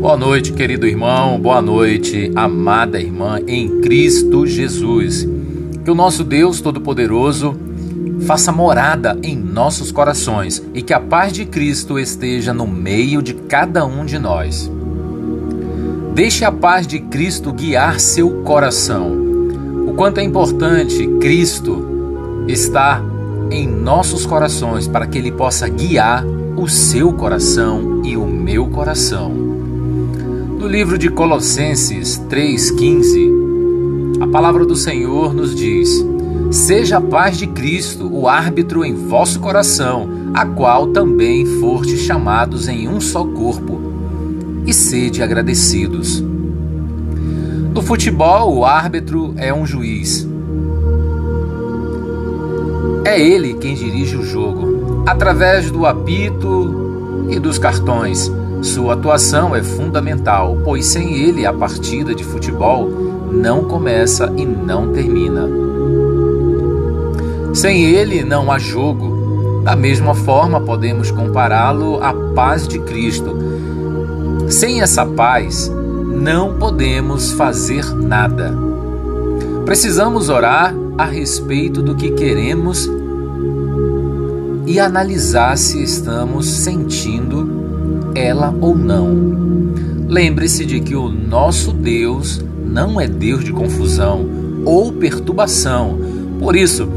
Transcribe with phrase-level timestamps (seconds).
[0.00, 5.28] Boa noite, querido irmão, boa noite, amada irmã em Cristo Jesus.
[5.84, 7.54] Que o nosso Deus Todo-Poderoso
[8.26, 13.34] faça morada em nossos corações e que a paz de Cristo esteja no meio de
[13.34, 14.72] cada um de nós.
[16.14, 19.12] Deixe a paz de Cristo guiar seu coração.
[19.86, 23.04] O quanto é importante Cristo estar
[23.50, 26.24] em nossos corações para que Ele possa guiar
[26.56, 29.49] o seu coração e o meu coração.
[30.60, 36.04] No livro de Colossenses 3,15, a palavra do Senhor nos diz:
[36.50, 42.68] Seja a paz de Cristo o árbitro em vosso coração, a qual também foste chamados
[42.68, 43.80] em um só corpo,
[44.66, 46.22] e sede agradecidos.
[47.72, 50.28] No futebol, o árbitro é um juiz.
[53.02, 58.30] É ele quem dirige o jogo, através do apito e dos cartões.
[58.62, 62.90] Sua atuação é fundamental, pois sem ele a partida de futebol
[63.32, 65.48] não começa e não termina.
[67.54, 69.62] Sem ele não há jogo.
[69.64, 73.36] Da mesma forma, podemos compará-lo à paz de Cristo.
[74.48, 78.54] Sem essa paz, não podemos fazer nada.
[79.64, 82.90] Precisamos orar a respeito do que queremos
[84.66, 87.59] e analisar se estamos sentindo
[88.20, 89.30] ela ou não.
[90.06, 94.28] Lembre-se de que o nosso Deus não é Deus de confusão
[94.64, 95.98] ou perturbação.
[96.38, 96.88] Por isso,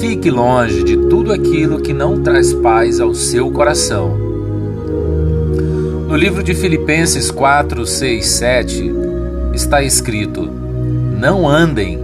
[0.00, 4.16] fique longe de tudo aquilo que não traz paz ao seu coração.
[6.08, 8.94] No livro de Filipenses 4, 6, 7
[9.54, 10.48] está escrito:
[11.20, 11.98] Não andem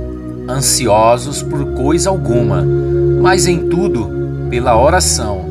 [0.48, 2.66] ansiosos por coisa alguma,
[3.20, 4.10] mas em tudo,
[4.50, 5.44] pela oração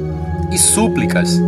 [0.51, 1.39] e súplicas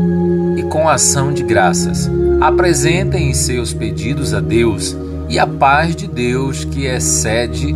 [0.76, 2.12] com ação de graças.
[2.42, 4.94] Apresentem seus pedidos a Deus
[5.30, 7.74] e a paz de Deus, que excede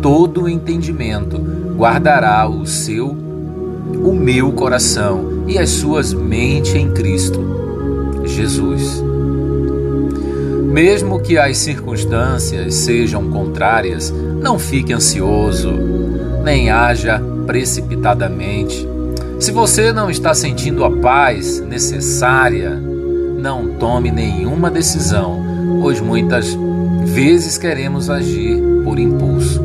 [0.00, 1.36] todo o entendimento,
[1.76, 7.38] guardará o seu, o meu coração e as suas mentes em Cristo
[8.24, 9.04] Jesus.
[10.72, 15.70] Mesmo que as circunstâncias sejam contrárias, não fique ansioso,
[16.42, 18.88] nem haja precipitadamente
[19.38, 25.40] se você não está sentindo a paz necessária, não tome nenhuma decisão,
[25.80, 26.58] pois muitas
[27.04, 29.62] vezes queremos agir por impulso,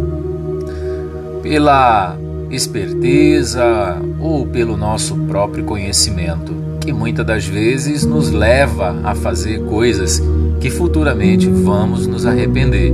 [1.41, 2.16] pela
[2.51, 10.22] esperteza ou pelo nosso próprio conhecimento, que muitas das vezes nos leva a fazer coisas
[10.62, 12.94] que futuramente vamos nos arrepender.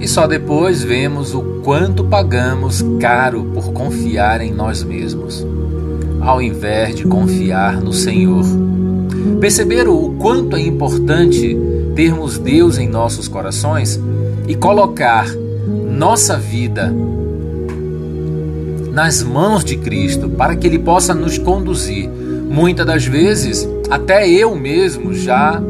[0.00, 5.47] E só depois vemos o quanto pagamos caro por confiar em nós mesmos
[6.28, 8.44] ao invés de confiar no Senhor.
[9.40, 11.56] Perceberam o quanto é importante
[11.94, 13.98] termos Deus em nossos corações
[14.46, 15.26] e colocar
[15.90, 16.94] nossa vida
[18.92, 22.10] nas mãos de Cristo para que Ele possa nos conduzir.
[22.10, 25.62] Muitas das vezes, até eu mesmo já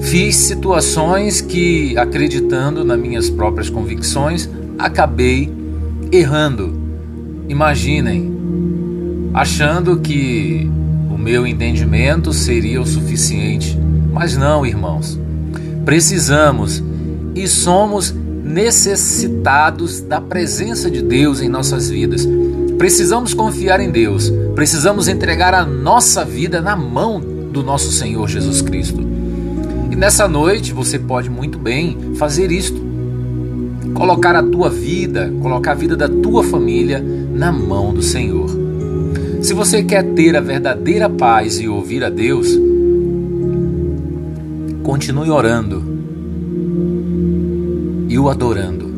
[0.00, 5.52] fiz situações que, acreditando nas minhas próprias convicções, acabei
[6.10, 6.74] errando.
[7.48, 8.35] Imaginem,
[9.32, 10.70] achando que
[11.10, 13.78] o meu entendimento seria o suficiente.
[14.12, 15.18] Mas não, irmãos.
[15.84, 16.82] Precisamos
[17.34, 22.26] e somos necessitados da presença de Deus em nossas vidas.
[22.78, 24.32] Precisamos confiar em Deus.
[24.54, 29.00] Precisamos entregar a nossa vida na mão do nosso Senhor Jesus Cristo.
[29.90, 32.84] E nessa noite você pode muito bem fazer isto.
[33.94, 38.65] Colocar a tua vida, colocar a vida da tua família na mão do Senhor.
[39.46, 42.48] Se você quer ter a verdadeira paz e ouvir a Deus,
[44.82, 45.84] continue orando
[48.08, 48.90] e o adorando,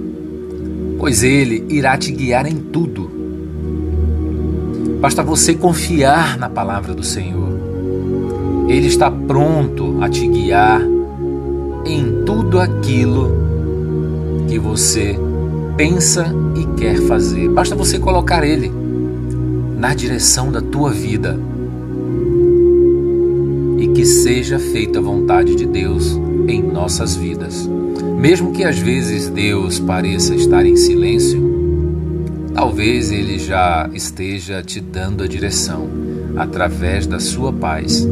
[0.99, 3.11] pois Ele irá te guiar em tudo.
[5.03, 7.51] Basta você confiar na palavra do Senhor.
[8.71, 10.81] Ele está pronto a te guiar
[11.85, 13.37] em tudo aquilo
[14.49, 15.15] que você
[15.77, 17.51] pensa e quer fazer.
[17.51, 18.88] Basta você colocar Ele
[19.79, 21.39] na direção da tua vida
[23.79, 27.69] e que seja feita a vontade de Deus em nossas vidas.
[28.19, 31.41] Mesmo que às vezes Deus pareça estar em silêncio,
[32.53, 35.89] talvez Ele já esteja te dando a direção
[36.37, 38.05] através da sua paz.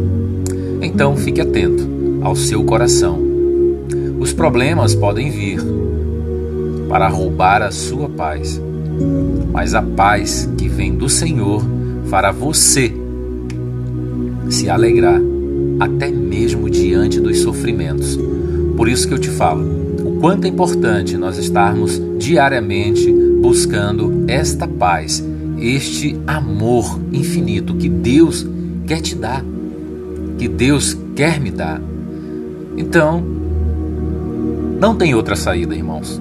[0.80, 1.84] Então fique atento
[2.22, 3.20] ao seu coração.
[4.20, 5.60] Os problemas podem vir
[6.88, 8.60] para roubar a sua paz
[9.52, 11.62] mas a paz que vem do Senhor
[12.06, 12.92] fará você
[14.48, 15.20] se alegrar
[15.80, 18.18] até mesmo diante dos sofrimentos.
[18.76, 19.64] Por isso que eu te falo,
[20.04, 25.24] o quanto é importante nós estarmos diariamente buscando esta paz,
[25.58, 28.46] este amor infinito que Deus
[28.86, 29.44] quer te dar,
[30.38, 31.80] que Deus quer me dar.
[32.76, 33.24] Então,
[34.78, 36.20] não tem outra saída, irmãos.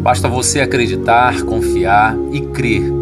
[0.00, 2.98] Basta você acreditar, confiar e crer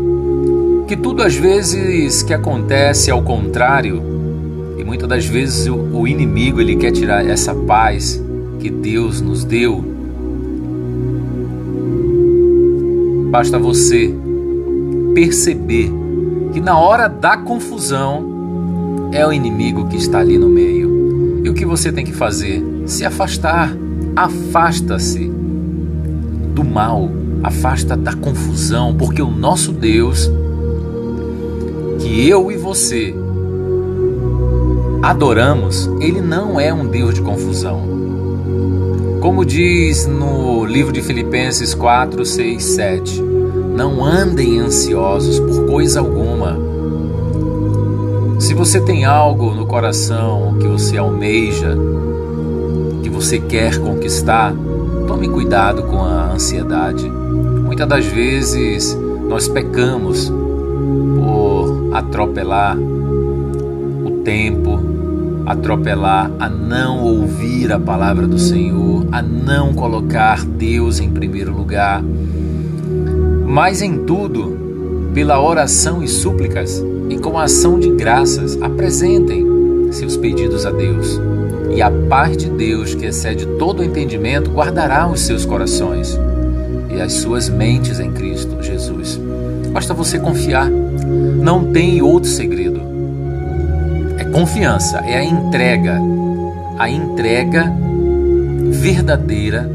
[0.87, 4.01] que tudo às vezes que acontece ao contrário
[4.79, 8.23] e muitas das vezes o inimigo ele quer tirar essa paz
[8.61, 9.85] que Deus nos deu.
[13.31, 14.15] Basta você
[15.13, 15.91] perceber
[16.53, 21.43] que na hora da confusão é o inimigo que está ali no meio.
[21.45, 22.63] E o que você tem que fazer?
[22.87, 23.77] Se afastar.
[24.15, 25.31] Afasta-se
[26.57, 27.11] do mal,
[27.43, 30.31] afasta da confusão, porque o nosso Deus,
[32.01, 33.15] que eu e você
[35.03, 37.83] adoramos, ele não é um Deus de confusão.
[39.21, 43.23] Como diz no livro de Filipenses 4, 6, 7,
[43.77, 46.57] não andem ansiosos por coisa alguma.
[48.41, 51.77] Se você tem algo no coração que você almeja,
[53.03, 54.55] que você quer conquistar,
[55.07, 57.11] Tome cuidado com a ansiedade.
[57.11, 58.97] Muitas das vezes
[59.29, 60.31] nós pecamos
[61.17, 64.79] por atropelar o tempo,
[65.47, 72.03] atropelar a não ouvir a palavra do Senhor, a não colocar Deus em primeiro lugar.
[73.47, 79.47] Mas em tudo, pela oração e súplicas e com a ação de graças, apresentem
[79.91, 81.21] seus pedidos a Deus
[81.71, 86.19] e a paz de Deus, que excede todo o entendimento, guardará os seus corações
[86.97, 89.21] e as suas mentes em Cristo Jesus.
[89.73, 92.81] Basta você confiar, não tem outro segredo.
[94.19, 96.01] É confiança, é a entrega,
[96.79, 97.73] a entrega
[98.71, 99.71] verdadeira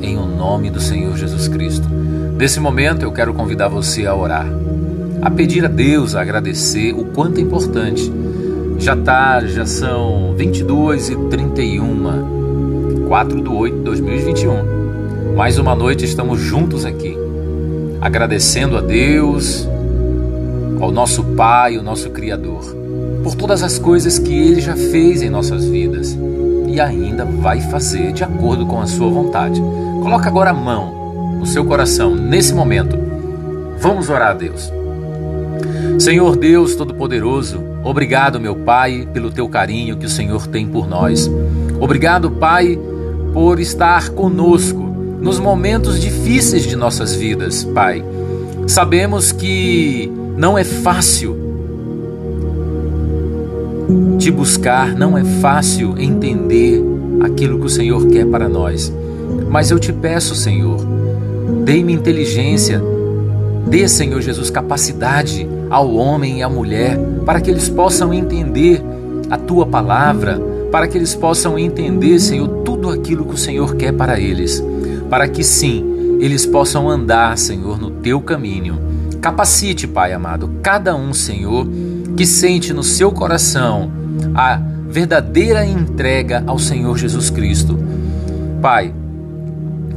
[0.00, 1.88] em o nome do Senhor Jesus Cristo.
[1.88, 4.46] Nesse momento eu quero convidar você a orar,
[5.22, 8.10] a pedir a Deus, a agradecer o quanto é importante
[8.78, 14.83] já tá, já são 22 e 31, 4 de 8 de 2021.
[15.36, 17.18] Mais uma noite estamos juntos aqui,
[18.00, 19.68] agradecendo a Deus,
[20.80, 22.62] ao nosso Pai, o nosso Criador,
[23.24, 26.16] por todas as coisas que Ele já fez em nossas vidas
[26.68, 29.60] e ainda vai fazer de acordo com a sua vontade.
[30.00, 32.96] Coloca agora a mão no seu coração nesse momento.
[33.80, 34.72] Vamos orar a Deus.
[35.98, 41.28] Senhor Deus Todo-Poderoso, obrigado, meu Pai, pelo teu carinho que o Senhor tem por nós.
[41.80, 42.78] Obrigado, Pai,
[43.32, 44.83] por estar conosco
[45.24, 48.04] nos momentos difíceis de nossas vidas, Pai.
[48.66, 51.34] Sabemos que não é fácil
[54.18, 56.82] te buscar, não é fácil entender
[57.22, 58.92] aquilo que o Senhor quer para nós.
[59.48, 60.78] Mas eu te peço, Senhor,
[61.64, 62.82] dê-me inteligência,
[63.66, 68.82] dê, Senhor Jesus, capacidade ao homem e à mulher, para que eles possam entender
[69.30, 70.38] a tua palavra,
[70.70, 74.62] para que eles possam entender, Senhor, tudo aquilo que o Senhor quer para eles,
[75.08, 78.78] para que sim, eles possam andar, Senhor, no teu caminho.
[79.20, 81.66] Capacite, Pai amado, cada um, Senhor,
[82.16, 83.90] que sente no seu coração
[84.34, 87.78] a verdadeira entrega ao Senhor Jesus Cristo.
[88.60, 88.94] Pai,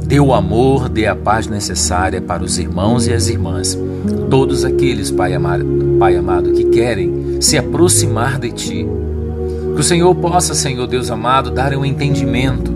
[0.08, 3.78] Dê o amor, dê a paz necessária para os irmãos e as irmãs,
[4.30, 5.66] todos aqueles, Pai amado,
[5.98, 8.86] Pai amado, que querem se aproximar de Ti.
[9.74, 12.72] Que o Senhor possa, Senhor Deus amado, dar um entendimento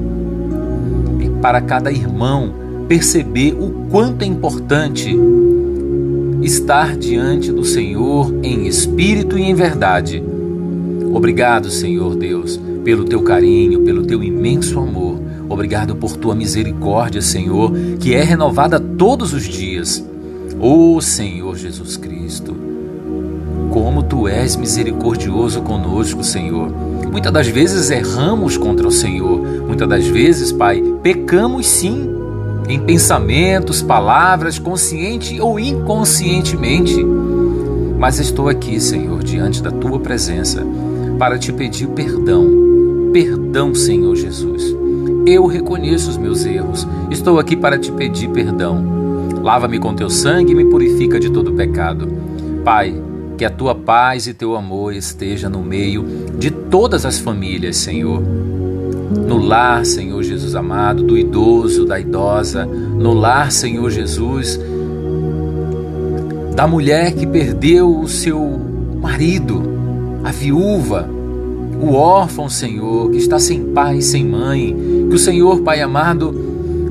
[1.43, 2.55] para cada irmão
[2.89, 5.15] perceber o quanto é importante
[6.41, 10.23] estar diante do Senhor em espírito e em verdade.
[11.13, 15.21] Obrigado, Senhor Deus, pelo teu carinho, pelo teu imenso amor
[15.53, 17.71] Obrigado por tua misericórdia, Senhor,
[18.01, 20.03] que é renovada todos os dias.
[20.59, 22.57] Ó oh, Senhor Jesus Cristo,
[23.73, 26.71] como tu és misericordioso conosco, Senhor.
[27.11, 29.41] Muitas das vezes erramos contra o Senhor.
[29.67, 32.09] Muitas das vezes, Pai, pecamos sim,
[32.69, 37.03] em pensamentos, palavras, consciente ou inconscientemente.
[37.99, 40.63] Mas estou aqui, Senhor, diante da tua presença,
[41.19, 42.51] para te pedir perdão.
[43.11, 44.77] Perdão, Senhor Jesus.
[45.27, 46.87] Eu reconheço os meus erros.
[47.11, 48.85] Estou aqui para te pedir perdão.
[49.43, 52.09] Lava-me com teu sangue e me purifica de todo pecado.
[52.65, 52.95] Pai,
[53.37, 56.05] que a tua paz e teu amor esteja no meio
[56.39, 58.23] de todas as famílias, Senhor.
[59.27, 64.59] No lar, Senhor Jesus amado, do idoso, da idosa, no lar, Senhor Jesus,
[66.55, 68.41] da mulher que perdeu o seu
[69.01, 69.63] marido,
[70.25, 71.09] a viúva,
[71.83, 74.75] o órfão, Senhor, que está sem pai e sem mãe.
[75.09, 76.33] Que o Senhor, Pai amado,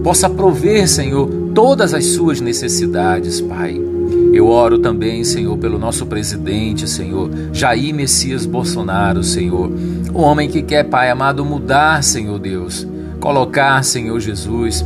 [0.04, 3.91] possa prover, Senhor, todas as suas necessidades, Pai.
[4.32, 9.70] Eu oro também, Senhor, pelo nosso presidente, Senhor, Jair Messias Bolsonaro, Senhor.
[10.14, 12.88] O homem que quer, Pai amado, mudar, Senhor Deus.
[13.20, 14.86] Colocar, Senhor Jesus,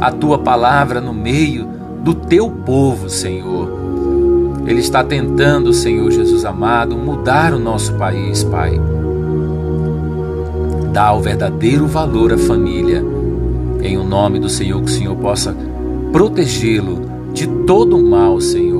[0.00, 1.68] a tua palavra no meio
[2.02, 3.68] do teu povo, Senhor.
[4.66, 8.80] Ele está tentando, Senhor Jesus amado, mudar o nosso país, Pai.
[10.92, 13.04] Dá o verdadeiro valor à família.
[13.82, 15.54] Em o nome do Senhor, que o Senhor possa
[16.10, 18.75] protegê-lo de todo o mal, Senhor,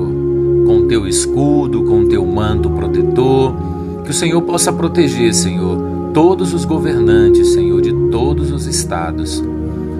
[0.67, 3.55] com teu escudo, com teu manto protetor,
[4.03, 9.41] que o Senhor possa proteger, Senhor, todos os governantes, Senhor, de todos os estados,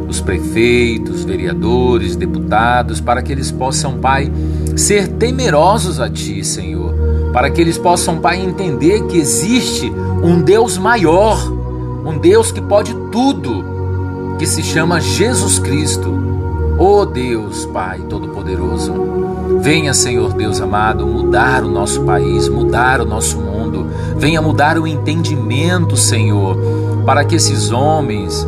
[0.10, 4.30] os prefeitos, vereadores, deputados, para que eles possam, Pai,
[4.76, 6.94] ser temerosos a Ti, Senhor,
[7.32, 9.90] para que eles possam, Pai, entender que existe
[10.22, 11.50] um Deus maior,
[12.06, 13.64] um Deus que pode tudo,
[14.38, 16.27] que se chama Jesus Cristo
[16.80, 18.94] Oh Deus, Pai Todo-Poderoso,
[19.62, 23.88] venha, Senhor Deus amado, mudar o nosso país, mudar o nosso mundo.
[24.16, 26.56] Venha mudar o entendimento, Senhor,
[27.06, 28.48] para que esses homens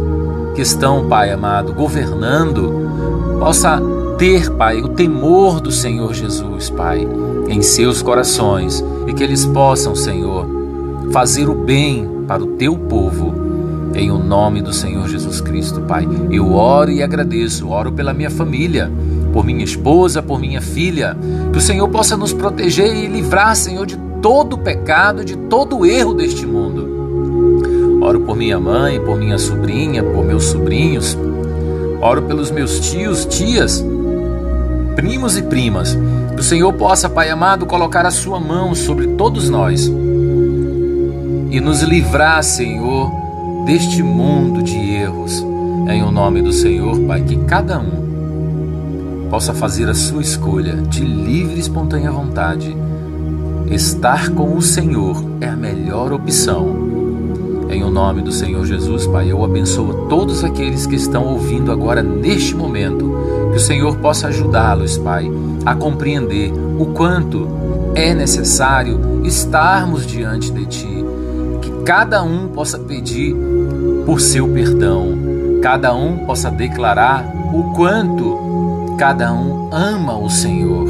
[0.53, 3.81] que estão, Pai amado, governando, possa
[4.17, 7.07] ter, Pai, o temor do Senhor Jesus, Pai,
[7.48, 10.45] em seus corações e que eles possam, Senhor,
[11.12, 13.28] fazer o bem para o teu povo
[14.00, 16.08] em o nome do Senhor Jesus Cristo, Pai.
[16.32, 18.89] Eu oro e agradeço, oro pela minha família,
[19.34, 21.18] por minha esposa, por minha filha.
[21.51, 25.79] Que o Senhor possa nos proteger e livrar, Senhor, de todo o pecado, de todo
[25.79, 28.00] o erro deste mundo.
[28.01, 31.18] Oro por minha mãe, por minha sobrinha, por meus sobrinhos.
[32.01, 33.84] Oro pelos meus tios, tias,
[34.96, 35.98] primos e primas.
[36.34, 39.91] Que o Senhor possa, Pai amado, colocar a sua mão sobre todos nós
[41.51, 43.28] e nos livrar, Senhor,
[43.66, 45.46] deste mundo de erros.
[45.88, 51.04] Em o nome do Senhor, Pai, que cada um possa fazer a sua escolha de
[51.04, 52.75] livre e espontânea vontade.
[53.70, 56.89] Estar com o Senhor é a melhor opção.
[57.70, 62.01] Em o nome do Senhor Jesus, Pai, eu abençoo todos aqueles que estão ouvindo agora
[62.01, 63.13] neste momento.
[63.51, 65.32] Que o Senhor possa ajudá-los, Pai,
[65.66, 67.48] a compreender o quanto
[67.94, 70.99] é necessário estarmos diante de Ti
[71.89, 73.36] cada um possa pedir
[74.05, 75.17] por seu perdão,
[75.60, 80.88] cada um possa declarar o quanto cada um ama o Senhor.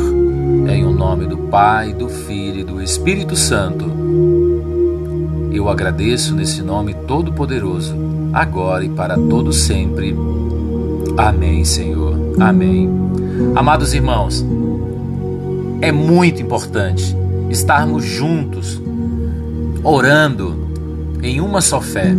[0.68, 3.86] Em o nome do Pai, do Filho e do Espírito Santo.
[5.54, 7.96] Eu agradeço nesse nome todo-poderoso,
[8.34, 10.14] agora e para todo sempre.
[11.16, 12.14] Amém, Senhor.
[12.42, 12.90] Amém.
[13.56, 14.46] Amados irmãos,
[15.80, 17.16] é muito importante
[17.50, 18.82] estarmos juntos,
[19.82, 20.68] orando,
[21.22, 22.16] em uma só fé,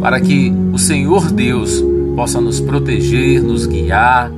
[0.00, 1.82] para que o Senhor Deus
[2.14, 4.30] possa nos proteger, nos guiar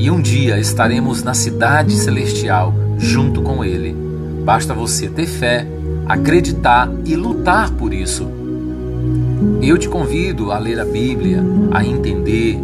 [0.00, 3.94] e um dia estaremos na cidade celestial junto com Ele.
[4.42, 5.66] Basta você ter fé,
[6.06, 8.26] acreditar e lutar por isso.
[9.60, 12.58] Eu te convido a ler a Bíblia, a entender.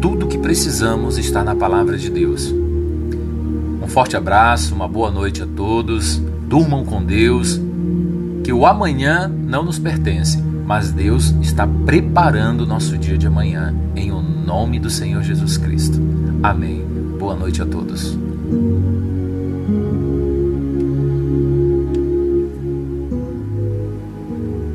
[0.00, 2.50] Tudo o que precisamos está na palavra de Deus.
[3.82, 6.16] Um forte abraço, uma boa noite a todos.
[6.48, 7.60] Durmam com Deus
[8.42, 13.74] que o amanhã não nos pertence, mas Deus está preparando o nosso dia de amanhã,
[13.94, 15.98] em o nome do Senhor Jesus Cristo.
[16.42, 16.84] Amém.
[17.18, 18.16] Boa noite a todos.